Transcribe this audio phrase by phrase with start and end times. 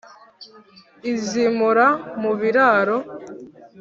[1.11, 1.87] izimura
[2.21, 2.97] mu biraro